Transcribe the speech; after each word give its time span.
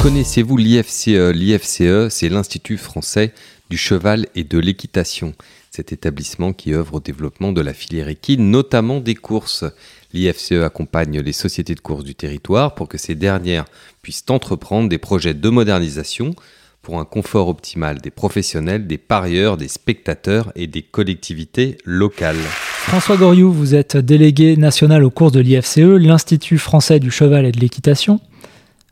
Connaissez-vous 0.00 0.56
l'IFCE 0.56 1.06
L'IFCE, 1.32 2.08
c'est 2.08 2.28
l'Institut 2.28 2.76
français 2.76 3.32
du 3.70 3.76
cheval 3.76 4.26
et 4.34 4.42
de 4.42 4.58
l'équitation. 4.58 5.32
Cet 5.70 5.92
établissement 5.92 6.52
qui 6.52 6.74
œuvre 6.74 6.94
au 6.94 7.00
développement 7.00 7.52
de 7.52 7.60
la 7.60 7.72
filière 7.72 8.08
équine, 8.08 8.50
notamment 8.50 8.98
des 8.98 9.14
courses. 9.14 9.64
L'IFCE 10.12 10.62
accompagne 10.64 11.20
les 11.20 11.32
sociétés 11.32 11.76
de 11.76 11.80
courses 11.80 12.02
du 12.02 12.16
territoire 12.16 12.74
pour 12.74 12.88
que 12.88 12.98
ces 12.98 13.14
dernières 13.14 13.66
puissent 14.02 14.24
entreprendre 14.28 14.88
des 14.88 14.98
projets 14.98 15.34
de 15.34 15.48
modernisation 15.48 16.34
pour 16.82 16.98
un 16.98 17.04
confort 17.04 17.48
optimal 17.48 18.00
des 18.00 18.10
professionnels, 18.10 18.88
des 18.88 18.98
parieurs, 18.98 19.56
des 19.56 19.68
spectateurs 19.68 20.50
et 20.56 20.66
des 20.66 20.82
collectivités 20.82 21.78
locales. 21.84 22.42
François 22.86 23.16
Goriou, 23.16 23.52
vous 23.52 23.74
êtes 23.76 23.96
délégué 23.96 24.56
national 24.56 25.04
aux 25.04 25.10
courses 25.10 25.32
de 25.32 25.40
l'IFCE, 25.40 25.78
l'Institut 25.78 26.58
français 26.58 26.98
du 26.98 27.12
cheval 27.12 27.46
et 27.46 27.52
de 27.52 27.60
l'équitation. 27.60 28.20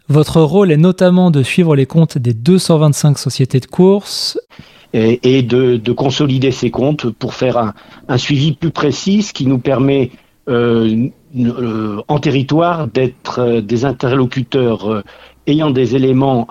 Votre 0.08 0.40
rôle 0.40 0.72
est 0.72 0.76
notamment 0.76 1.30
de 1.30 1.42
suivre 1.42 1.76
les 1.76 1.86
comptes 1.86 2.18
des 2.18 2.34
225 2.34 3.18
sociétés 3.18 3.60
de 3.60 3.66
courses. 3.66 4.38
Et, 4.94 5.42
de, 5.42 5.92
consolider 5.92 6.50
ces 6.50 6.70
comptes 6.70 7.08
pour 7.08 7.32
faire 7.32 7.72
un, 8.08 8.18
suivi 8.18 8.52
plus 8.52 8.70
précis, 8.70 9.22
ce 9.22 9.32
qui 9.32 9.46
nous 9.46 9.58
permet 9.58 10.10
euh, 10.50 11.08
euh, 11.34 12.02
en 12.08 12.18
territoire 12.18 12.88
d'être 12.88 13.38
euh, 13.38 13.60
des 13.62 13.86
interlocuteurs 13.86 15.02
ayant 15.46 15.70
des 15.70 15.96
éléments 15.96 16.46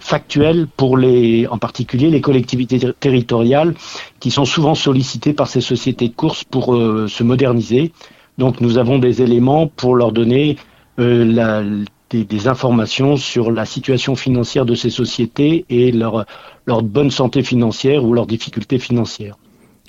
factuels 0.00 0.66
pour 0.76 0.96
les, 0.96 1.46
en 1.46 1.58
particulier 1.58 2.10
les 2.10 2.20
collectivités 2.20 2.80
territoriales 2.98 3.74
qui 4.18 4.32
sont 4.32 4.44
souvent 4.44 4.74
sollicitées 4.74 5.32
par 5.32 5.46
ces 5.46 5.60
sociétés 5.60 6.08
de 6.08 6.14
courses 6.14 6.42
pour 6.42 6.74
se 6.74 7.22
moderniser. 7.22 7.92
Donc 8.36 8.60
nous 8.60 8.78
avons 8.78 8.98
des 8.98 9.22
éléments 9.22 9.68
pour 9.68 9.94
leur 9.94 10.10
donner 10.10 10.56
la, 10.98 11.62
des, 12.10 12.24
des, 12.24 12.48
informations 12.48 13.16
sur 13.16 13.50
la 13.50 13.64
situation 13.64 14.14
financière 14.14 14.64
de 14.64 14.74
ces 14.74 14.90
sociétés 14.90 15.64
et 15.68 15.92
leur, 15.92 16.24
leur 16.66 16.82
bonne 16.82 17.10
santé 17.10 17.42
financière 17.42 18.04
ou 18.04 18.12
leurs 18.12 18.26
difficultés 18.26 18.78
financières. 18.78 19.36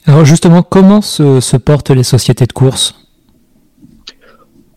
Alors 0.06 0.26
justement, 0.26 0.64
comment 0.64 1.02
se, 1.02 1.40
se 1.40 1.58
portent 1.58 1.92
les 1.92 2.04
sociétés 2.04 2.46
de 2.46 2.54
courses 2.54 2.96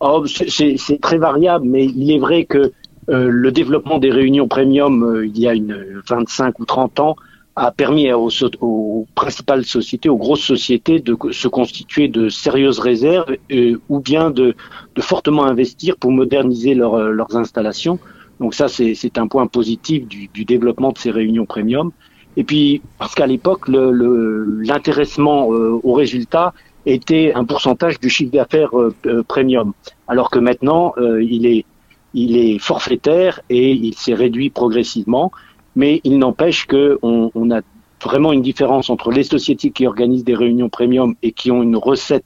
oh, 0.01 0.25
C'est 0.27 1.01
très 1.01 1.17
variable, 1.17 1.65
mais 1.67 1.85
il 1.85 2.11
est 2.11 2.19
vrai 2.19 2.45
que 2.45 2.73
euh, 3.09 3.29
le 3.29 3.51
développement 3.51 3.97
des 3.97 4.11
réunions 4.11 4.47
premium 4.47 5.03
euh, 5.03 5.25
il 5.25 5.39
y 5.39 5.47
a 5.47 5.55
une 5.55 6.01
25 6.07 6.59
ou 6.59 6.65
30 6.65 6.99
ans 6.99 7.15
a 7.61 7.71
permis 7.71 8.11
aux, 8.11 9.05
principales 9.13 9.65
sociétés, 9.65 10.09
aux 10.09 10.17
grosses 10.17 10.41
sociétés 10.41 10.99
de 10.99 11.15
se 11.31 11.47
constituer 11.47 12.07
de 12.07 12.27
sérieuses 12.27 12.79
réserves 12.79 13.37
euh, 13.51 13.77
ou 13.87 13.99
bien 13.99 14.31
de, 14.31 14.55
fortement 14.99 15.45
investir 15.45 15.95
pour 15.97 16.11
moderniser 16.11 16.73
leurs 16.73 17.35
installations. 17.35 17.99
Donc 18.39 18.55
ça, 18.55 18.67
c'est 18.67 19.17
un 19.19 19.27
point 19.27 19.45
positif 19.45 20.07
du, 20.07 20.43
développement 20.45 20.91
de 20.91 20.97
ces 20.97 21.11
réunions 21.11 21.45
premium. 21.45 21.91
Et 22.35 22.43
puis, 22.43 22.81
parce 22.97 23.13
qu'à 23.13 23.27
l'époque, 23.27 23.67
l'intéressement 23.67 25.51
le, 25.51 25.79
aux 25.83 25.93
résultats 25.93 26.53
était 26.87 27.31
un 27.35 27.45
pourcentage 27.45 27.99
du 27.99 28.09
chiffre 28.09 28.31
d'affaires 28.31 28.71
premium, 29.27 29.73
alors 30.07 30.31
que 30.31 30.39
maintenant, 30.39 30.95
il 31.19 31.45
est 31.45 31.65
il 32.13 32.37
est 32.37 32.59
forfaitaire 32.59 33.41
et 33.49 33.71
il 33.71 33.93
s'est 33.95 34.13
réduit 34.13 34.49
progressivement, 34.49 35.31
mais 35.75 36.01
il 36.03 36.17
n'empêche 36.17 36.65
qu'on 36.65 37.31
on 37.33 37.51
a 37.51 37.61
vraiment 38.03 38.33
une 38.33 38.41
différence 38.41 38.89
entre 38.89 39.11
les 39.11 39.23
sociétés 39.23 39.71
qui 39.71 39.85
organisent 39.85 40.23
des 40.23 40.35
réunions 40.35 40.69
premium 40.69 41.15
et 41.21 41.31
qui 41.31 41.51
ont 41.51 41.61
une 41.61 41.75
recette 41.75 42.25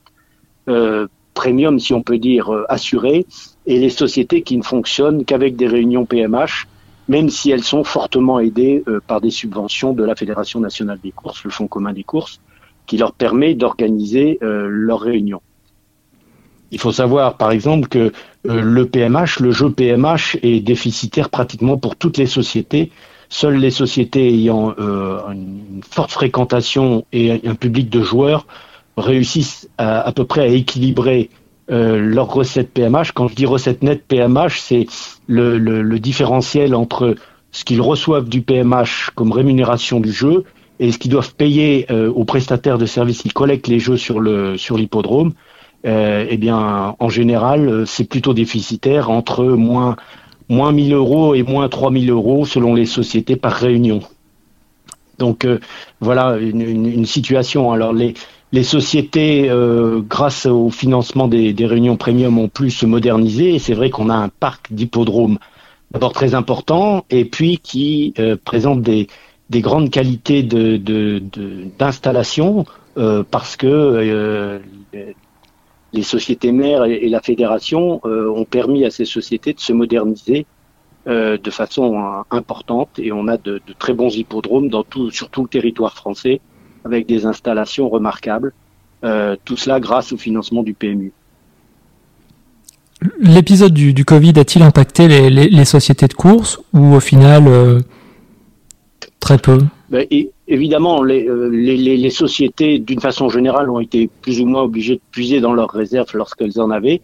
euh, 0.68 1.08
premium, 1.34 1.80
si 1.80 1.94
on 1.94 2.02
peut 2.02 2.18
dire, 2.18 2.54
euh, 2.54 2.64
assurée, 2.70 3.26
et 3.66 3.80
les 3.80 3.90
sociétés 3.90 4.42
qui 4.42 4.58
ne 4.58 4.64
fonctionnent 4.64 5.26
qu'avec 5.26 5.56
des 5.56 5.68
réunions 5.68 6.06
PMH, 6.06 6.68
même 7.08 7.30
si 7.30 7.52
elles 7.52 7.64
sont 7.64 7.84
fortement 7.84 8.40
aidées 8.40 8.84
euh, 8.88 9.02
par 9.06 9.22
des 9.22 9.32
subventions 9.32 9.94
de 9.94 10.04
la 10.04 10.16
Fédération 10.16 10.60
nationale 10.60 11.00
des 11.04 11.12
courses, 11.12 11.44
le 11.44 11.52
Fonds 11.52 11.68
commun 11.68 11.94
des 11.94 12.04
courses, 12.04 12.40
qui 12.88 12.98
leur 12.98 13.14
permet 13.14 13.56
d'organiser 13.56 14.38
leurs 14.42 15.00
réunions. 15.00 15.42
Il 16.70 16.80
faut 16.80 16.92
savoir, 16.92 17.36
par 17.36 17.50
exemple, 17.50 17.88
que 17.88 18.12
le 18.44 18.86
PMH, 18.86 19.40
le 19.40 19.50
jeu 19.50 19.72
PMH 19.72 20.38
est 20.44 20.60
déficitaire 20.60 21.32
pratiquement 21.32 21.78
pour 21.78 21.96
toutes 21.96 22.20
les 22.20 22.28
sociétés. 22.28 22.92
Seules 23.30 23.58
les 23.58 23.72
sociétés 23.72 24.28
ayant 24.28 24.74
euh, 24.80 25.20
une 25.32 25.82
forte 25.90 26.12
fréquentation 26.12 27.06
et 27.12 27.42
un 27.46 27.56
public 27.56 27.90
de 27.90 28.02
joueurs 28.02 28.46
réussissent 28.98 29.70
à, 29.78 30.12
peu 30.14 30.26
près 30.26 30.42
à 30.42 30.48
équilibrer 30.48 31.30
euh, 31.72 31.98
leurs 32.00 32.32
recettes 32.32 32.72
PMH. 32.72 33.12
Quand 33.12 33.28
je 33.28 33.36
dis 33.36 33.46
recette 33.46 33.84
nette 33.84 34.06
PMH, 34.08 34.60
c'est 34.60 34.88
le, 35.28 35.98
différentiel 35.98 36.76
entre 36.76 37.16
ce 37.52 37.66
qu'ils 37.66 37.82
reçoivent 37.82 38.30
du 38.30 38.42
PMH 38.42 39.12
comme 39.16 39.32
rémunération 39.32 40.00
du 40.00 40.12
jeu 40.12 40.44
et 40.80 40.92
ce 40.92 40.98
qu'ils 40.98 41.12
doivent 41.12 41.36
payer 41.36 41.88
aux 41.90 42.26
prestataires 42.26 42.78
de 42.78 42.86
services 42.86 43.22
qui 43.22 43.30
collectent 43.30 43.70
les 43.70 43.80
jeux 43.80 43.98
sur 43.98 44.20
l'hippodrome 44.20 45.34
euh, 45.86 46.26
eh 46.28 46.38
bien, 46.38 46.96
en 46.98 47.10
général, 47.10 47.70
euh, 47.70 47.86
c'est 47.86 48.06
plutôt 48.06 48.34
déficitaire 48.34 49.12
entre 49.12 49.46
moins, 49.46 49.96
moins 50.50 50.72
1000 50.72 50.94
euros 50.94 51.36
et 51.36 51.44
moins 51.44 51.70
3000 51.70 52.10
euros 52.10 52.46
selon 52.46 52.74
les 52.74 52.86
sociétés 52.86 53.36
par 53.36 53.54
réunion. 53.54 54.02
Donc 55.18 55.46
euh, 55.46 55.60
voilà 56.02 56.38
une, 56.38 57.06
situation. 57.06 57.72
Alors 57.72 57.94
les, 57.94 58.14
les 58.52 58.64
sociétés, 58.64 59.50
grâce 60.10 60.46
au 60.46 60.70
financement 60.70 61.28
des, 61.28 61.54
réunions 61.60 61.98
premium, 61.98 62.38
ont 62.38 62.50
pu 62.50 62.70
se 62.70 62.86
moderniser. 62.86 63.56
Et 63.56 63.60
c'est 63.60 63.74
vrai 63.74 63.90
qu'on 63.90 64.10
a 64.10 64.16
un 64.16 64.30
parc 64.30 64.74
d'hippodromes 64.74 65.38
d'abord 65.92 66.14
très 66.14 66.36
important 66.36 67.06
et 67.10 67.26
puis 67.26 67.60
qui 67.60 68.14
présente 68.44 68.82
des, 68.82 69.08
des 69.50 69.62
grandes 69.62 69.90
qualités 69.90 70.44
d'installation 70.44 72.66
de, 72.96 73.02
de, 73.02 73.22
parce 73.24 73.56
que 73.56 74.60
les 75.96 76.04
sociétés 76.04 76.52
mères 76.52 76.86
et, 76.86 77.08
la 77.10 77.22
fédération 77.22 78.02
euh, 78.06 78.30
ont 78.30 78.46
permis 78.46 78.86
à 78.86 78.92
ces 78.92 79.06
sociétés 79.06 79.54
de 79.54 79.60
se 79.60 79.74
moderniser 79.74 80.46
euh, 81.08 81.38
de 81.38 81.52
façon 81.52 81.98
euh, 81.98 82.22
importante 82.32 82.90
et 82.98 83.12
on 83.12 83.28
a 83.28 83.38
de, 83.38 83.62
très 83.80 83.94
bons 83.94 84.16
hippodromes 84.16 84.70
dans 84.70 84.84
tout, 84.84 85.10
sur 85.12 85.30
tout 85.30 85.44
le 85.44 85.48
territoire 85.48 85.94
français 85.94 86.42
avec 86.84 87.08
des 87.08 87.26
installations 87.26 87.90
remarquables. 87.90 88.54
tout 89.46 89.58
cela 89.58 89.80
grâce 89.80 90.12
au 90.14 90.18
financement 90.18 90.64
du 90.64 90.74
PMU. 90.74 91.12
L'épisode 93.20 93.74
du, 93.74 94.06
Covid 94.06 94.34
a-t-il 94.38 94.64
impacté 94.64 95.08
les, 95.30 95.66
sociétés 95.66 96.08
de 96.08 96.14
course 96.14 96.60
ou 96.74 96.96
au 96.96 97.00
final 97.00 97.84
très 99.20 99.38
peu? 99.38 99.60
Ben, 99.90 100.06
évidemment, 100.48 101.04
euh, 101.04 101.50
les, 101.50 101.78
les, 101.78 101.98
les, 101.98 102.10
sociétés, 102.10 102.80
d'une 102.80 103.00
façon 103.00 103.30
générale, 103.30 103.70
ont 103.70 103.80
été 103.80 104.10
plus 104.22 104.42
ou 104.42 104.46
moins 104.46 104.64
obligées 104.64 104.96
de 104.96 105.02
puiser 105.12 105.42
dans 105.42 105.54
leurs 105.54 105.70
réserves 105.70 106.12
lorsqu'elles 106.14 106.60
en 106.60 106.70
avaient 106.70 107.02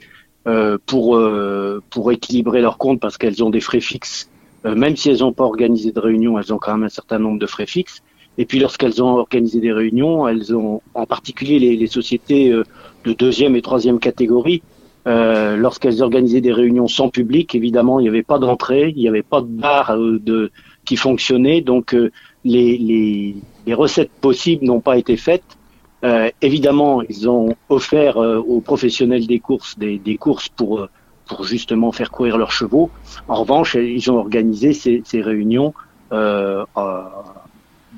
euh, 0.47 0.77
pour, 0.85 1.15
euh, 1.15 1.81
pour 1.89 2.11
équilibrer 2.11 2.61
leurs 2.61 2.77
comptes 2.77 2.99
parce 2.99 3.17
qu'elles 3.17 3.43
ont 3.43 3.49
des 3.49 3.61
frais 3.61 3.81
fixes. 3.81 4.29
Euh, 4.65 4.75
même 4.75 4.95
si 4.95 5.09
elles 5.09 5.19
n'ont 5.19 5.33
pas 5.33 5.43
organisé 5.43 5.91
de 5.91 5.99
réunions, 5.99 6.37
elles 6.39 6.53
ont 6.53 6.57
quand 6.57 6.73
même 6.73 6.83
un 6.83 6.89
certain 6.89 7.19
nombre 7.19 7.39
de 7.39 7.47
frais 7.47 7.65
fixes. 7.65 8.01
Et 8.37 8.45
puis 8.45 8.59
lorsqu'elles 8.59 9.03
ont 9.03 9.15
organisé 9.17 9.59
des 9.59 9.73
réunions, 9.73 10.27
elles 10.27 10.55
ont, 10.55 10.81
en 10.93 11.05
particulier 11.05 11.59
les, 11.59 11.75
les 11.75 11.87
sociétés 11.87 12.49
de 12.51 13.13
deuxième 13.13 13.55
et 13.55 13.61
troisième 13.61 13.99
catégorie, 13.99 14.61
euh, 15.07 15.57
lorsqu'elles 15.57 16.03
organisaient 16.03 16.41
des 16.41 16.53
réunions 16.53 16.87
sans 16.87 17.09
public, 17.09 17.55
évidemment, 17.55 17.99
il 17.99 18.03
n'y 18.03 18.09
avait 18.09 18.23
pas 18.23 18.37
d'entrée, 18.37 18.93
il 18.95 19.01
n'y 19.01 19.07
avait 19.07 19.23
pas 19.23 19.41
de 19.41 19.47
bar 19.47 19.97
de, 19.97 20.51
qui 20.85 20.95
fonctionnait, 20.95 21.61
donc 21.61 21.95
les, 22.43 22.77
les, 22.77 23.35
les 23.65 23.73
recettes 23.73 24.11
possibles 24.11 24.65
n'ont 24.65 24.81
pas 24.81 24.97
été 24.97 25.17
faites. 25.17 25.57
Euh, 26.03 26.29
évidemment, 26.41 27.01
ils 27.03 27.29
ont 27.29 27.55
offert 27.69 28.17
euh, 28.17 28.37
aux 28.37 28.59
professionnels 28.59 29.27
des 29.27 29.39
courses 29.39 29.77
des, 29.77 29.99
des 29.99 30.17
courses 30.17 30.49
pour, 30.49 30.79
euh, 30.79 30.89
pour 31.27 31.43
justement 31.43 31.91
faire 31.91 32.09
courir 32.09 32.37
leurs 32.37 32.51
chevaux. 32.51 32.89
En 33.27 33.35
revanche, 33.35 33.75
ils 33.75 34.09
ont 34.09 34.17
organisé 34.17 34.73
ces, 34.73 35.03
ces 35.05 35.21
réunions 35.21 35.73
euh, 36.11 36.65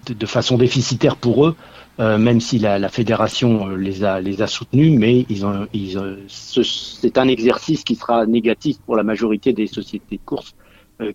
de, 0.06 0.14
de, 0.14 0.26
façon 0.26 0.58
déficitaire 0.58 1.16
pour 1.16 1.46
eux, 1.46 1.56
même 1.98 2.42
si 2.42 2.60
la, 2.60 2.78
la, 2.78 2.90
fédération 2.90 3.68
les 3.70 4.04
a, 4.04 4.20
les 4.20 4.42
a 4.42 4.48
soutenus, 4.48 5.00
mais 5.00 5.26
ils 5.30 5.46
ont, 5.46 5.66
ils, 5.74 5.98
c'est 6.28 7.18
un 7.18 7.28
exercice 7.28 7.84
qui 7.84 7.96
sera 7.96 8.26
négatif 8.26 8.78
pour 8.86 8.98
la 8.98 9.04
majorité 9.04 9.54
des 9.54 9.68
sociétés 9.68 10.18
de 10.18 10.22
courses 10.26 10.56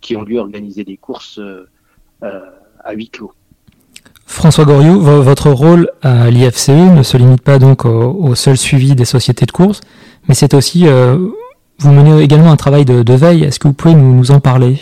qui 0.01 0.17
ont 0.17 0.23
dû 0.25 0.39
organiser 0.39 0.85
des 0.85 0.97
courses 0.97 1.39
François 4.27 4.65
Goriou, 4.65 5.01
votre 5.01 5.51
rôle 5.51 5.91
à 6.03 6.31
l'IFCE 6.31 6.69
ne 6.69 7.03
se 7.03 7.17
limite 7.17 7.41
pas 7.41 7.59
donc 7.59 7.87
au, 7.87 8.35
seul 8.35 8.57
suivi 8.57 8.95
des 8.95 9.07
sociétés 9.07 9.47
de 9.47 9.51
course, 9.51 9.81
mais 10.29 10.35
c'est 10.35 10.55
aussi, 10.55 10.87
euh, 10.87 11.17
vous 11.79 11.91
menez 11.91 12.23
également 12.23 12.53
un 12.53 12.57
travail 12.57 12.85
de, 12.85 13.15
veille. 13.15 13.45
Est-ce 13.45 13.59
que 13.59 13.69
vous 13.69 13.75
pouvez 13.75 13.95
nous, 13.95 14.31
en 14.31 14.39
parler? 14.39 14.79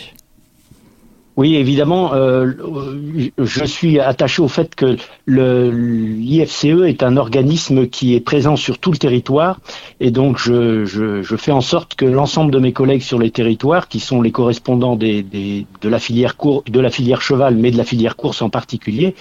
Oui, 1.37 1.55
évidemment, 1.55 2.15
euh, 2.15 2.51
je 3.37 3.63
suis 3.63 3.99
attaché 3.99 4.41
au 4.41 4.47
fait 4.47 4.73
que 4.73 4.97
l'IFCE 5.27 6.87
est 6.87 7.03
un 7.03 7.15
organisme 7.15 7.85
qui 7.85 8.15
est 8.15 8.21
présent 8.21 8.55
sur 8.55 8.79
tout 8.79 8.91
le 8.91 8.97
territoire 8.97 9.59
et 9.99 10.09
donc 10.09 10.39
je, 10.39 10.85
je, 10.85 11.21
je 11.21 11.35
fais 11.35 11.51
en 11.51 11.61
sorte 11.61 11.93
que 11.93 12.05
l'ensemble 12.05 12.51
de 12.51 12.57
mes 12.57 12.73
collègues 12.73 13.03
sur 13.03 13.19
les 13.19 13.29
territoires, 13.29 13.87
qui 13.87 13.99
sont 13.99 14.23
les 14.23 14.31
correspondants 14.31 14.95
des, 14.95 15.21
des, 15.21 15.67
de 15.81 15.89
la 15.89 15.99
filière 15.99 16.37
cour, 16.37 16.63
de 16.67 16.79
la 16.79 16.89
filière 16.89 17.21
cheval, 17.21 17.55
mais 17.55 17.69
de 17.69 17.77
la 17.77 17.85
filière 17.85 18.15
course 18.15 18.41
en 18.41 18.49
particulier, 18.49 19.13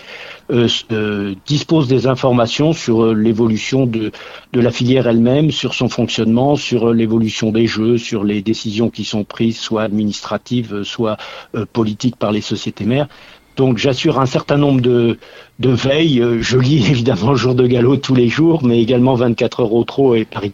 euh, 0.50 0.68
euh, 0.92 1.34
disposent 1.44 1.88
des 1.88 2.06
informations 2.06 2.72
sur 2.72 3.14
l'évolution 3.14 3.84
de, 3.84 4.10
de 4.54 4.60
la 4.60 4.70
filière 4.70 5.06
elle-même, 5.06 5.50
sur 5.50 5.74
son 5.74 5.90
fonctionnement, 5.90 6.56
sur 6.56 6.94
l'évolution 6.94 7.52
des 7.52 7.66
jeux, 7.66 7.98
sur 7.98 8.24
les 8.24 8.40
décisions 8.40 8.88
qui 8.88 9.04
sont 9.04 9.24
prises, 9.24 9.58
soit 9.58 9.82
administratives, 9.82 10.82
soit 10.82 11.18
euh, 11.54 11.66
par 12.14 12.30
les 12.30 12.40
sociétés 12.40 12.84
mères. 12.84 13.08
Donc 13.56 13.78
j'assure 13.78 14.20
un 14.20 14.26
certain 14.26 14.58
nombre 14.58 14.82
de, 14.82 15.18
veilles. 15.58 16.20
Euh, 16.20 16.42
je 16.42 16.58
lis 16.58 16.86
évidemment 16.90 17.34
jour 17.34 17.54
de 17.54 17.66
galop 17.66 17.96
tous 17.96 18.14
les 18.14 18.28
jours, 18.28 18.62
mais 18.62 18.80
également 18.80 19.14
24 19.14 19.60
heures 19.60 19.72
au 19.72 19.84
trot 19.84 20.14
et 20.14 20.26
Paris 20.26 20.52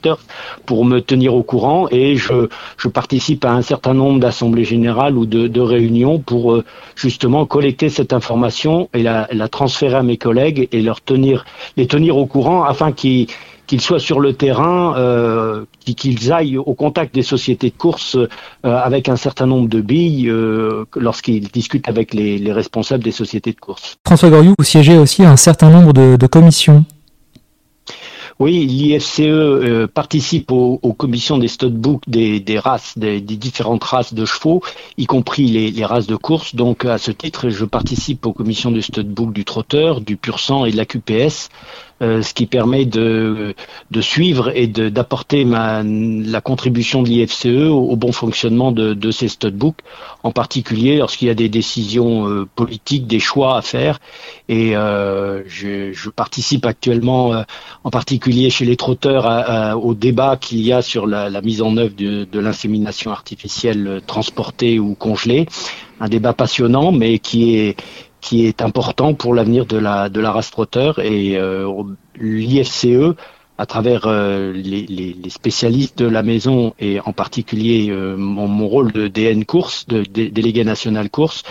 pour 0.67 0.85
me 0.85 1.01
tenir 1.01 1.35
au 1.35 1.43
courant. 1.43 1.89
Et 1.91 2.17
je, 2.17 2.47
participe 2.89 3.45
à 3.45 3.53
un 3.53 3.63
certain 3.63 3.95
nombre 3.95 4.21
d'assemblées 4.21 4.65
générales 4.65 5.17
ou 5.17 5.27
de, 5.27 5.49
de 5.49 5.61
réunions 5.61 6.21
pour 6.21 6.53
euh, 6.53 6.65
justement 6.95 7.45
collecter 7.45 7.89
cette 7.89 8.13
information 8.13 8.89
et 8.95 9.03
la, 9.03 9.29
la 9.33 9.49
transférer 9.49 9.97
à 9.97 10.03
mes 10.03 10.17
collègues 10.17 10.69
et 10.71 10.81
leur 10.81 11.01
tenir, 11.01 11.45
les 11.77 11.87
tenir 11.89 12.17
au 12.17 12.27
courant 12.27 12.63
afin 12.63 12.93
qu'ils 12.93 13.27
qu'ils 13.73 13.81
soient 13.81 13.99
sur 13.99 14.21
le 14.21 14.35
terrain, 14.35 14.95
euh, 14.99 15.65
qu'ils 15.97 16.31
aillent 16.31 16.59
au 16.59 16.75
contact 16.75 17.15
des 17.15 17.23
sociétés 17.23 17.71
de 17.71 17.75
course 17.75 18.17
euh, 18.17 18.29
avec 18.63 19.09
un 19.09 19.17
certain 19.17 19.47
nombre 19.47 19.67
de 19.67 19.81
billes 19.81 20.29
euh, 20.29 20.85
lorsqu'ils 20.95 21.49
discutent 21.49 21.89
avec 21.89 22.13
les, 22.13 22.53
responsables 22.53 23.03
des 23.03 23.13
sociétés 23.13 23.53
de 23.53 23.59
course. 23.59 23.97
François 24.07 24.29
Goriou, 24.29 24.55
vous 24.59 24.65
siégez 24.65 24.99
aussi 24.99 25.25
à 25.25 25.31
un 25.31 25.39
certain 25.39 25.71
nombre 25.71 25.95
de, 25.95 26.27
commissions. 26.27 26.85
Oui, 28.39 28.67
l'IFCE 28.67 29.87
participe 29.95 30.51
aux, 30.51 30.79
commissions 30.93 31.39
des 31.39 31.49
studbooks 31.49 32.03
des, 32.07 32.41
des 32.41 32.59
races, 32.59 32.99
des, 32.99 33.23
différentes 33.23 33.85
races 33.85 34.13
de 34.13 34.27
chevaux, 34.27 34.63
y 34.99 35.07
compris 35.07 35.47
les, 35.47 35.85
races 35.87 36.07
de 36.07 36.17
course. 36.17 36.55
Donc, 36.55 36.85
à 36.85 36.99
ce 36.99 37.11
titre, 37.11 37.49
je 37.49 37.65
participe 37.65 38.27
aux 38.27 38.35
commissions 38.35 38.71
du 38.71 38.83
studbook 38.83 39.33
du 39.33 39.47
trotteur, 39.47 40.03
du 40.03 40.19
pur 40.19 40.41
sang 40.41 40.67
et 40.67 40.73
de 40.73 40.77
la 40.77 40.85
QPS. 40.85 41.49
Euh, 42.03 42.21
ce 42.23 42.35
qui 42.35 42.47
permet 42.47 42.85
de, 42.85 43.55
de 43.93 44.01
suivre 44.01 44.51
et 44.57 44.67
d'apporter 44.67 45.45
la 45.45 46.41
contribution 46.41 47.03
de 47.03 47.09
l'IFCE 47.09 47.47
au, 47.71 47.95
bon 47.95 48.11
fonctionnement 48.11 48.73
de, 48.73 48.93
de 48.93 49.11
ces 49.13 49.29
studbooks, 49.29 49.79
en 50.25 50.33
particulier 50.33 50.97
lorsqu'il 50.97 51.29
y 51.29 51.31
a 51.31 51.35
des 51.35 51.49
décisions 51.49 52.29
euh, 52.29 52.49
politiques, 52.57 53.07
des 53.07 53.21
choix 53.21 53.57
à 53.57 53.63
faire. 53.63 54.01
Et 54.49 54.77
euh, 54.77 55.45
je, 55.47 55.93
je, 55.93 56.11
participe 56.11 56.67
actuellement, 56.67 57.45
en 57.85 57.91
particulier 57.91 58.51
chez 58.51 58.65
les 58.65 58.77
trotteurs, 58.77 59.77
au 59.81 59.95
débat 59.95 60.37
qu'il 60.37 60.61
y 60.61 60.73
a 60.73 60.83
sur 60.83 61.07
la, 61.07 61.31
la, 61.31 61.41
mise 61.41 61.63
en 61.63 61.77
œuvre 61.77 61.95
de, 61.97 62.25
de 62.25 62.41
l'insémination 62.41 63.13
artificielle 63.13 64.01
transportée 64.07 64.81
ou 64.81 64.95
congelée. 64.95 65.47
Un 66.01 66.09
débat 66.09 66.33
passionnant, 66.33 66.91
mais 66.91 67.21
qui 67.21 67.55
est 67.57 67.77
qui 68.23 68.47
est 68.47 68.63
important 68.63 69.13
pour 69.13 69.35
l'avenir 69.35 69.67
de 69.67 69.77
la, 69.77 70.09
de 70.09 70.21
la 70.21 70.33
race 70.33 70.51
trotteur. 70.51 70.99
Et 71.01 71.37
euh, 71.37 71.71
l'IFCE 72.19 73.15
à 73.59 73.67
travers 73.67 74.07
euh, 74.07 74.53
les, 74.53 74.87
les, 74.87 75.13
les, 75.13 75.31
spécialistes 75.31 75.99
de 75.99 76.07
la 76.07 76.23
maison 76.23 76.73
et 76.79 77.01
en 77.01 77.13
particulier 77.13 77.91
euh, 77.91 78.17
mon, 78.17 78.49
mon, 78.49 78.67
rôle 78.67 78.93
de 78.93 79.09
DN 79.09 79.45
course, 79.45 79.87
de, 79.89 80.03
délégué 80.05 80.65
national 80.65 81.11
course, 81.11 81.43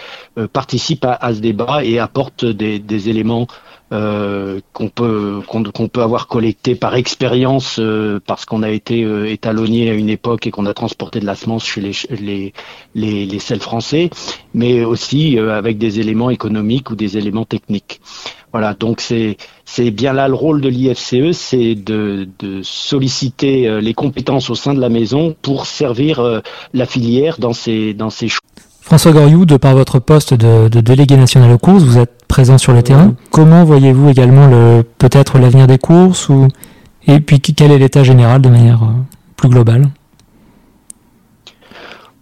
participe 0.52 1.06
à, 1.06 1.14
à, 1.14 1.34
ce 1.36 1.40
débat 1.42 1.86
et 1.86 2.00
apporte 2.00 2.44
des, 2.44 2.80
des 2.80 3.10
éléments 3.10 3.48
qu'on 3.92 4.88
peut 4.88 5.42
qu'on 5.48 5.88
peut 5.90 6.02
avoir 6.02 6.28
collecté 6.28 6.76
par 6.76 6.96
expérience 6.96 7.78
euh, 7.78 8.22
parce 8.26 8.46
qu'on 8.46 8.64
a 8.64 8.70
été 8.70 9.04
euh, 9.04 9.30
étalonnier 9.30 9.90
à 9.90 9.94
une 9.94 10.10
époque 10.10 10.48
et 10.48 10.52
qu'on 10.52 10.66
a 10.66 10.74
transporté 10.74 11.20
de 11.20 11.26
la 11.26 11.36
semence 11.36 11.66
chez 11.66 11.82
les 11.82 11.92
les 12.10 12.54
les, 12.96 13.26
les 13.26 13.40
sels 13.40 13.60
français, 13.60 14.10
mais 14.54 14.86
aussi 14.86 15.38
avec 15.38 15.78
des 15.78 16.00
éléments 16.00 16.30
économiques 16.30 16.90
ou 16.90 16.96
des 16.96 17.18
éléments 17.18 17.44
techniques. 17.44 18.00
Voilà, 18.54 18.74
donc 18.74 19.02
c'est 19.02 19.36
c'est 19.66 19.92
bien 19.92 20.14
là 20.14 20.30
le 20.30 20.36
rôle 20.36 20.62
de 20.62 20.70
l'IFCE, 20.70 21.34
c'est 21.34 21.76
de, 21.76 22.28
de 22.40 22.62
solliciter 22.64 23.82
les 23.82 23.94
compétences 23.94 24.50
au 24.50 24.56
sein 24.56 24.74
de 24.74 24.80
la 24.80 24.90
maison 24.90 25.36
pour 25.42 25.66
servir 25.66 26.42
la 26.74 26.86
filière 26.86 27.38
dans 27.40 27.54
ses 27.54 27.94
dans 27.94 28.10
ses 28.10 28.30
choix. 28.30 28.42
François 28.82 29.12
Goriou, 29.12 29.46
de 29.46 29.58
par 29.58 29.74
votre 29.74 30.00
poste 30.00 30.34
de, 30.34 30.68
de 30.68 30.82
délégué 30.82 31.16
national 31.16 31.52
aux 31.52 31.58
courses, 31.58 31.84
vous 31.84 31.98
êtes 31.98 32.21
présent 32.32 32.58
sur 32.58 32.72
le 32.72 32.82
terrain. 32.82 33.14
Comment 33.30 33.66
voyez-vous 33.66 34.08
également 34.10 34.48
le 34.48 34.84
peut-être 34.98 35.38
l'avenir 35.38 35.68
des 35.68 35.78
courses 35.78 36.30
ou 36.30 36.48
et 37.06 37.20
puis 37.20 37.42
quel 37.42 37.72
est 37.72 37.78
l'état 37.78 38.04
général 38.04 38.42
de 38.42 38.48
manière 38.48 38.84
euh, 38.84 38.94
plus 39.36 39.50
globale? 39.50 39.90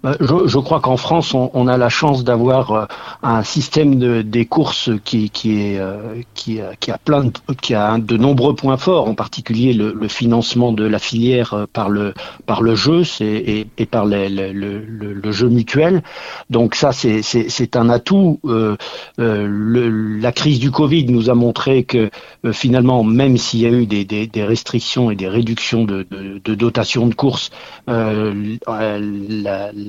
Bah, 0.02 0.16
je, 0.22 0.58
crois 0.60 0.80
qu'en 0.80 0.96
France, 0.96 1.34
on, 1.34 1.68
a 1.68 1.76
la 1.76 1.90
chance 1.90 2.24
d'avoir 2.24 2.72
euh, 2.72 2.86
un 3.22 3.44
système 3.44 4.00
de, 4.00 4.22
des 4.22 4.46
courses 4.46 4.90
qui, 5.04 5.30
qui 5.30 5.60
est 5.60 5.78
euh, 5.78 6.22
qui, 6.36 6.62
qui, 6.80 6.92
a 6.92 6.98
plein 6.98 7.26
de, 7.26 7.32
qui 7.62 7.74
a 7.76 7.98
de 7.98 8.16
nombreux 8.16 8.56
points 8.56 8.78
forts, 8.78 9.10
en 9.10 9.14
particulier 9.14 9.74
le, 9.74 9.92
le 9.92 10.08
financement 10.08 10.72
de 10.72 10.86
la 10.86 11.00
filière 11.00 11.54
euh, 11.54 11.66
par 11.72 11.90
le 11.90 12.14
par 12.46 12.62
le 12.62 12.76
jeu 12.76 13.02
et, 13.20 13.68
et, 13.78 13.86
par 13.86 14.06
le, 14.06 14.30
le, 14.30 14.80
le, 14.84 15.32
jeu 15.34 15.50
mutuel. 15.50 16.02
Donc 16.50 16.76
ça, 16.76 16.94
c'est 16.94 17.76
un 17.76 17.90
atout. 17.90 18.40
Euh, 18.46 18.78
la 19.18 20.32
crise 20.32 20.60
du 20.60 20.72
Covid 20.72 21.12
nous 21.12 21.30
a 21.30 21.34
montré 21.34 21.84
que 21.84 22.10
finalement, 22.54 23.04
même 23.04 23.38
s'il 23.38 23.60
y 23.60 23.66
a 23.66 23.70
eu 23.70 23.86
des, 23.86 24.06
des, 24.06 24.28
des, 24.28 24.44
restrictions 24.46 25.12
et 25.12 25.16
des 25.16 25.28
réductions 25.28 25.84
de, 25.84 26.06
de, 26.10 26.40
de 26.44 26.56
dotation 26.56 27.08
de 27.08 27.16
courses, 27.16 27.52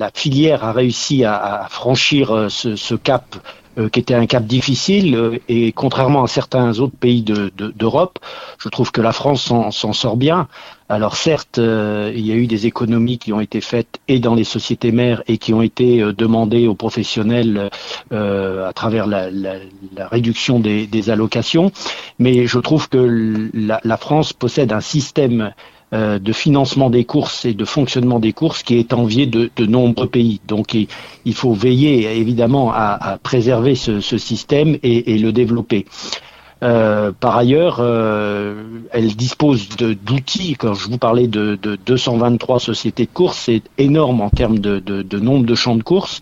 filière 0.13 0.63
a 0.63 0.71
réussi 0.71 1.23
à, 1.25 1.67
franchir 1.69 2.31
euh, 2.31 2.49
ce, 2.49 2.95
cap 2.95 3.35
euh, 3.77 3.89
qui 3.89 3.99
était 3.99 4.15
un 4.15 4.25
cap 4.25 4.45
difficile 4.45 5.15
euh, 5.15 5.37
et 5.47 5.71
contrairement 5.71 6.23
à 6.23 6.27
certains 6.27 6.79
autres 6.79 6.95
pays 6.97 7.23
d'Europe, 7.23 8.19
je 8.57 8.69
trouve 8.69 8.91
que 8.91 9.01
la 9.01 9.13
France 9.13 9.43
s'en 9.43 9.93
sort 9.93 10.17
bien. 10.17 10.47
Alors 10.89 11.15
certes, 11.15 11.57
il 11.57 12.19
y 12.19 12.33
a 12.33 12.35
eu 12.35 12.47
des 12.47 12.67
économies 12.67 13.17
qui 13.17 13.31
ont 13.31 13.39
été 13.39 13.61
faites 13.61 13.99
et 14.09 14.19
dans 14.19 14.35
les 14.35 14.43
sociétés 14.43 14.91
mères 14.91 15.23
et 15.25 15.37
qui 15.37 15.53
ont 15.53 15.61
été 15.61 16.03
demandées 16.11 16.67
aux 16.67 16.75
professionnels 16.75 17.69
à 18.11 18.71
travers 18.75 19.07
la, 19.07 19.29
réduction 20.09 20.59
des, 20.59 21.09
allocations, 21.09 21.71
mais 22.19 22.45
je 22.45 22.59
trouve 22.59 22.89
que 22.89 23.49
la, 23.53 23.79
la 23.85 23.95
France 23.95 24.33
possède 24.33 24.73
un 24.73 24.81
système 24.81 25.53
euh, 25.93 26.19
de 26.19 26.31
financement 26.31 26.89
des 26.89 27.03
courses 27.03 27.43
et 27.43 27.53
de 27.53 27.65
fonctionnement 27.65 28.21
des 28.21 28.31
courses 28.31 28.63
qui 28.63 28.77
est 28.77 28.93
envié 28.93 29.25
de, 29.25 29.51
de 29.53 29.65
nombreux 29.65 30.07
pays. 30.07 30.39
Donc 30.47 30.73
il, 30.73 30.87
faut 31.33 31.51
veiller 31.51 32.17
évidemment 32.17 32.71
à, 32.73 33.19
préserver 33.21 33.75
ce, 33.75 33.99
système 33.99 34.77
et, 34.83 35.17
le 35.17 35.33
développer. 35.33 35.85
Euh, 36.63 37.11
par 37.11 37.35
ailleurs, 37.35 37.79
euh, 37.81 38.63
elle 38.93 39.13
dispose 39.17 39.67
d'outils. 39.67 40.55
Quand 40.57 40.75
je 40.75 40.87
vous 40.87 40.97
parlais 40.97 41.27
de, 41.27 41.59
223 41.85 42.61
sociétés 42.61 43.03
de 43.03 43.11
courses, 43.11 43.39
c'est 43.39 43.63
énorme 43.77 44.21
en 44.21 44.29
termes 44.29 44.59
de, 44.59 45.19
nombre 45.19 45.45
de 45.45 45.55
champs 45.55 45.75
de 45.75 45.83
courses. 45.83 46.21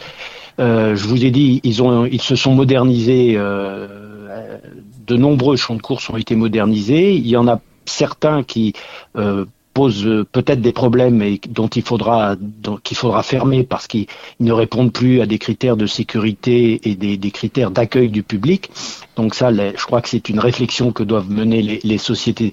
je 0.57 1.07
vous 1.07 1.23
ai 1.23 1.29
dit, 1.29 1.61
ils, 1.63 1.83
ont, 1.83 2.07
ils 2.07 2.23
se 2.23 2.35
sont 2.35 2.55
modernisés. 2.55 3.35
de 3.35 5.15
nombreux 5.15 5.57
champs 5.57 5.75
de 5.75 5.81
courses 5.83 6.09
ont 6.09 6.17
été 6.17 6.35
modernisés. 6.35 7.13
Il 7.13 7.27
y 7.27 7.38
en 7.38 7.47
a 7.47 7.61
certains 7.85 8.41
qui 8.41 8.73
pose 9.79 10.05
euh, 10.05 10.25
peut-être 10.29 10.59
des 10.59 10.74
problèmes 10.74 11.21
et 11.21 11.39
dont 11.48 11.69
il 11.69 11.83
faudra 11.83 12.36
qu'il 12.83 12.98
faudra 12.98 13.24
fermer 13.24 13.63
parce 13.63 13.88
qu'ils 13.88 14.07
ne 14.41 14.51
répondent 14.51 14.91
plus 14.91 15.21
à 15.21 15.25
des 15.25 15.38
critères 15.38 15.77
de 15.77 15.86
sécurité 15.86 16.81
et 16.83 16.95
des, 16.95 17.31
critères 17.31 17.71
d'accueil 17.71 18.09
du 18.09 18.21
public. 18.21 18.69
Donc 19.15 19.36
ça, 19.36 19.53
je 19.53 19.86
crois 19.86 20.01
que 20.01 20.09
c'est 20.09 20.27
une 20.27 20.39
réflexion 20.39 20.91
que 20.91 21.03
doivent 21.03 21.29
mener 21.29 21.62
les, 21.81 21.98
sociétés, 21.98 22.51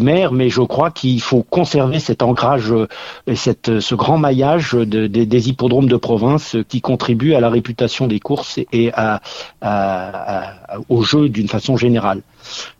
mères, 0.00 0.32
mais 0.32 0.50
je 0.50 0.60
crois 0.60 0.90
qu'il 0.90 1.22
faut 1.22 1.42
conserver 1.42 2.00
cet 2.00 2.22
ancrage 2.22 2.74
et 3.26 3.36
cette, 3.36 3.80
ce 3.80 3.94
grand 3.94 4.18
maillage 4.18 4.72
de, 4.72 5.06
des 5.06 5.48
hippodromes 5.48 5.88
de 5.88 5.96
province 5.96 6.54
qui 6.68 6.82
contribue 6.82 7.32
à 7.32 7.40
la 7.40 7.48
réputation 7.48 8.06
des 8.06 8.20
courses 8.20 8.58
et 8.72 8.90
au 10.90 11.02
jeu 11.02 11.30
d'une 11.30 11.48
façon 11.48 11.78
générale. 11.78 12.20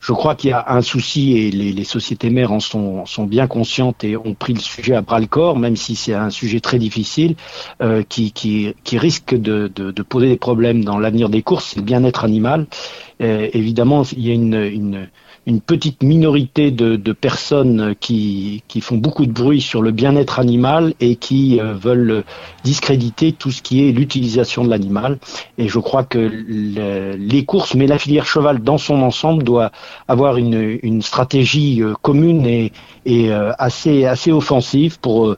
Je 0.01 0.13
crois 0.13 0.35
qu'il 0.35 0.51
y 0.51 0.53
a 0.53 0.65
un 0.69 0.83
souci 0.83 1.37
et 1.37 1.51
les, 1.51 1.85
sociétés 1.85 2.31
mères 2.31 2.53
en 2.53 2.61
sont, 2.61 3.05
bien 3.27 3.47
conscientes 3.47 4.05
et 4.05 4.17
ont 4.17 4.35
pris 4.35 4.55
le 4.55 4.61
sujet 4.61 4.95
à 4.95 5.03
bras 5.03 5.21
le 5.21 5.27
corps, 5.27 5.59
même 5.59 5.77
si 5.77 5.97
c'est 5.97 6.15
un 6.15 6.31
sujet 6.31 6.61
très 6.61 6.79
difficile 6.79 7.37
euh, 7.83 8.03
qui, 8.09 8.75
risque 8.93 9.35
de, 9.35 9.69
poser 10.09 10.29
des 10.29 10.37
problèmes 10.37 10.85
dans 10.85 10.99
l'avenir 10.99 11.29
des 11.29 11.43
courses, 11.43 11.71
c'est 11.71 11.77
le 11.77 11.85
bien-être 11.85 12.25
animal. 12.25 12.67
Euh, 13.21 13.49
évidemment, 13.53 14.03
il 14.17 14.27
y 14.27 14.31
a 14.31 14.35
une 14.35 15.09
une 15.47 15.61
petite 15.61 16.03
minorité 16.03 16.71
de, 16.71 16.97
de 16.97 17.13
personnes 17.13 17.95
qui, 17.99 18.63
qui, 18.69 18.81
font 18.81 18.97
beaucoup 18.97 19.27
de 19.27 19.33
bruit 19.33 19.61
sur 19.61 19.83
le 19.83 19.91
bien-être 19.91 20.39
animal 20.39 20.95
et 21.01 21.17
qui 21.17 21.59
euh, 21.61 21.73
veulent 21.73 22.25
discréditer 22.63 23.33
tout 23.33 23.51
ce 23.51 23.63
qui 23.63 23.89
est 23.89 23.93
l'utilisation 23.93 24.65
de 24.65 24.71
l'animal. 24.71 25.19
Et 25.59 25.69
je 25.69 25.79
crois 25.79 26.05
que 26.05 26.19
les 26.19 27.45
courses, 27.45 27.75
mais 27.75 27.87
la 27.87 27.99
filière 27.99 28.27
cheval 28.27 28.63
dans 28.63 28.79
son 28.79 29.03
ensemble 29.03 29.43
doit 29.43 29.73
avoir 30.09 30.37
une, 30.37 30.79
une 30.83 31.03
stratégie 31.03 31.83
euh, 31.83 31.95
commune 32.03 32.47
et, 32.47 32.73
et 33.07 33.33
euh, 33.33 33.53
assez, 33.59 34.05
assez 34.05 34.33
offensive 34.33 35.01
pour 35.01 35.37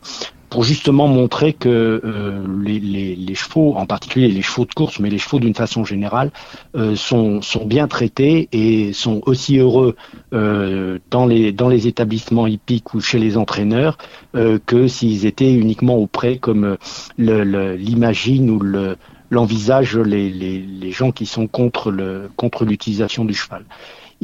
pour 0.53 0.65
justement 0.65 1.09
montrer 1.09 1.55
que 1.55 2.03
euh, 2.05 2.45
les, 2.63 2.79
les, 2.79 3.35
chevaux, 3.35 3.75
en 3.75 3.87
particulier 3.87 4.29
les 4.29 4.43
chevaux 4.43 4.67
de 4.67 4.75
course, 4.75 4.99
mais 4.99 5.09
les 5.09 5.17
chevaux 5.17 5.41
d'une 5.41 5.55
façon 5.55 5.83
générale, 5.83 6.31
euh, 6.77 6.95
sont, 6.95 7.41
bien 7.65 7.89
traités 7.89 8.51
et 8.53 8.93
sont 8.93 9.23
aussi 9.25 9.57
heureux 9.57 9.97
euh, 10.35 10.99
dans, 11.11 11.25
les, 11.25 11.87
établissements 11.89 12.47
hippiques 12.47 12.93
ou 12.93 13.01
chez 13.01 13.19
les 13.19 13.39
entraîneurs 13.39 13.97
que 14.67 14.89
s'ils 14.89 15.25
étaient 15.25 15.55
uniquement 15.55 15.97
auprès, 15.97 16.37
comme 16.37 16.77
l'imaginent 17.17 18.51
ou 18.51 18.61
le 18.61 18.97
l'envisagent 19.31 19.97
les, 19.97 20.93
gens 20.93 21.11
qui 21.11 21.25
sont 21.25 21.47
contre 21.47 21.91
l'utilisation 22.67 23.25
du 23.25 23.33
cheval. 23.33 23.65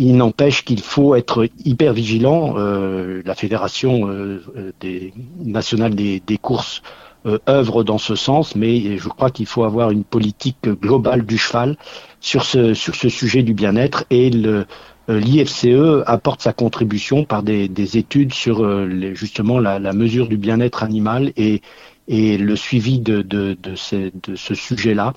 Il 0.00 0.17
n'empêche 0.17 0.64
qu'il 0.64 0.81
faut 0.81 1.17
être 1.17 1.49
hyper 1.64 1.93
vigilant. 1.93 2.55
Euh, 2.57 3.21
la 3.26 3.35
fédération 3.35 4.09
euh, 4.09 4.40
des, 4.78 5.12
nationale 5.45 5.97
des, 5.97 6.38
courses 6.40 6.83
euh, 7.26 7.40
œuvre 7.49 7.83
dans 7.83 7.99
ce 7.99 8.14
sens, 8.14 8.55
mais 8.55 8.97
je 8.97 9.09
crois 9.09 9.31
qu'il 9.31 9.47
faut 9.47 9.64
avoir 9.64 9.90
une 9.90 10.05
politique 10.05 10.69
globale 10.69 11.26
du 11.26 11.37
cheval 11.37 11.76
sur 12.21 12.45
ce 12.45 12.75
sujet 12.75 13.43
du 13.43 13.55
bien-être 13.55 14.05
et 14.11 14.31
L'IFCE 15.11 16.05
apporte 16.07 16.43
sa 16.43 16.52
contribution 16.52 17.25
par 17.25 17.43
des, 17.43 17.97
études 17.97 18.35
sur 18.35 18.62
justement 19.14 19.59
la, 19.59 19.93
mesure 19.93 20.28
du 20.28 20.37
bien-être 20.37 20.85
animal 20.85 21.33
et, 21.37 21.61
le 22.09 22.57
suivi 22.57 23.00
de 23.00 23.57
ce 23.75 24.55
sujet-là, 24.55 25.14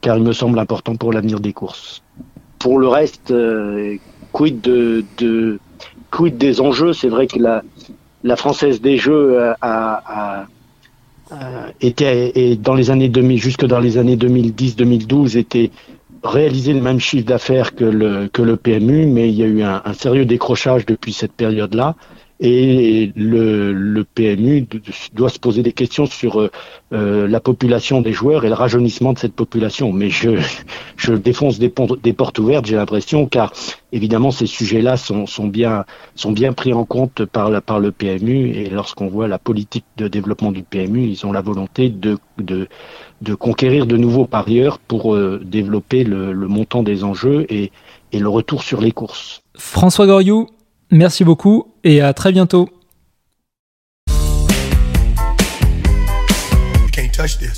car 0.00 0.16
il 0.16 0.22
me 0.22 0.32
semble 0.32 0.58
important 0.60 0.96
pour 0.96 1.12
l'avenir 1.12 1.40
des 1.40 1.52
courses 1.52 2.02
pour 2.58 2.78
le 2.78 2.88
reste, 2.88 3.30
euh, 3.30 3.96
quid 4.32 4.60
de, 4.60 5.58
quid 6.10 6.36
des 6.36 6.60
enjeux? 6.60 6.92
C'est 6.92 7.08
vrai 7.08 7.26
que 7.26 7.38
la, 7.38 8.36
française 8.36 8.80
des 8.80 8.98
jeux 8.98 9.40
a, 9.40 9.56
a, 9.60 10.44
a 10.44 10.46
et 11.80 12.56
dans 12.56 12.74
les 12.74 12.90
années 12.90 13.08
2000 13.08 13.38
jusque 13.38 13.66
dans 13.66 13.80
les 13.80 13.98
années 13.98 14.16
2010-2012 14.16 15.36
était 15.36 15.70
réalisé 16.24 16.72
le 16.72 16.80
même 16.80 16.98
chiffre 16.98 17.26
d'affaires 17.26 17.74
que 17.74 17.84
le 17.84 18.56
PMU, 18.56 19.06
mais 19.06 19.28
il 19.28 19.34
y 19.34 19.42
a 19.42 19.46
eu 19.46 19.62
un 19.62 19.92
sérieux 19.92 20.24
décrochage 20.24 20.86
depuis 20.86 21.12
cette 21.12 21.32
période-là 21.32 21.96
et 22.40 23.12
le, 23.16 23.72
le, 23.72 24.04
PMU 24.04 24.66
doit 25.12 25.28
se 25.28 25.40
poser 25.40 25.62
des 25.62 25.72
questions 25.72 26.06
sur 26.06 26.40
euh, 26.40 26.50
euh, 26.92 27.26
la 27.26 27.40
population 27.40 28.00
des 28.00 28.12
joueurs 28.12 28.44
et 28.44 28.48
le 28.48 28.54
rajeunissement 28.54 29.12
de 29.12 29.18
cette 29.18 29.32
population. 29.34 29.92
Mais 29.92 30.08
je, 30.08 30.38
je 30.96 31.14
défonce 31.14 31.58
des, 31.58 31.68
portes 31.68 32.38
ouvertes, 32.38 32.66
j'ai 32.66 32.76
l'impression, 32.76 33.26
car 33.26 33.52
évidemment 33.90 34.30
ces 34.30 34.46
sujets-là 34.46 34.96
sont, 34.96 35.26
sont, 35.26 35.48
bien, 35.48 35.84
sont 36.14 36.30
bien 36.30 36.52
pris 36.52 36.72
en 36.72 36.84
compte 36.84 37.24
par, 37.24 37.50
la, 37.50 37.60
par 37.60 37.80
le 37.80 37.90
PMU 37.90 38.50
et 38.50 38.70
lorsqu'on 38.70 39.08
voit 39.08 39.26
la 39.26 39.38
politique 39.38 39.84
de 39.96 40.06
développement 40.06 40.52
du 40.52 40.62
PMU, 40.62 41.08
ils 41.08 41.26
ont 41.26 41.32
la 41.32 41.40
volonté 41.40 41.88
de, 41.88 42.18
de, 42.38 42.68
de 43.20 43.34
conquérir 43.34 43.86
de 43.86 43.96
nouveaux 43.96 44.26
parieurs 44.26 44.78
pour 44.78 45.14
euh, 45.14 45.40
développer 45.44 46.04
le, 46.04 46.32
le 46.32 46.46
montant 46.46 46.84
des 46.84 47.02
enjeux 47.02 47.46
et, 47.48 47.72
et 48.12 48.20
le 48.20 48.28
retour 48.28 48.62
sur 48.62 48.80
les 48.80 48.92
courses. 48.92 49.42
François 49.56 50.06
Goriou, 50.06 50.48
Merci 50.90 51.22
beaucoup 51.24 51.74
et 51.84 52.00
à 52.00 52.14
très 52.14 52.32
bientôt. 52.32 52.68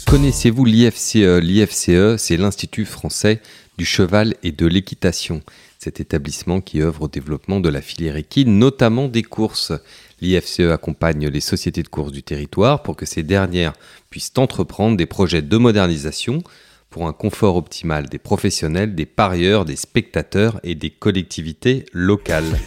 Connaissez-vous 0.06 0.64
l'IFCE 0.64 1.14
L'IFCE, 1.14 2.16
c'est 2.16 2.36
l'Institut 2.36 2.84
français 2.84 3.40
du 3.78 3.84
cheval 3.84 4.34
et 4.42 4.52
de 4.52 4.66
l'équitation. 4.66 5.42
Cet 5.78 6.00
établissement 6.00 6.60
qui 6.60 6.82
œuvre 6.82 7.02
au 7.02 7.08
développement 7.08 7.60
de 7.60 7.68
la 7.68 7.80
filière 7.80 8.16
équine, 8.16 8.58
notamment 8.58 9.06
des 9.06 9.22
courses. 9.22 9.72
L'IFCE 10.20 10.60
accompagne 10.60 11.28
les 11.28 11.40
sociétés 11.40 11.82
de 11.82 11.88
courses 11.88 12.12
du 12.12 12.22
territoire 12.22 12.82
pour 12.82 12.96
que 12.96 13.06
ces 13.06 13.22
dernières 13.22 13.74
puissent 14.10 14.32
entreprendre 14.36 14.96
des 14.96 15.06
projets 15.06 15.42
de 15.42 15.56
modernisation 15.56 16.42
pour 16.90 17.06
un 17.06 17.12
confort 17.12 17.56
optimal 17.56 18.08
des 18.08 18.18
professionnels, 18.18 18.94
des 18.94 19.06
parieurs, 19.06 19.64
des 19.64 19.76
spectateurs 19.76 20.60
et 20.64 20.74
des 20.74 20.90
collectivités 20.90 21.86
locales. 21.92 22.58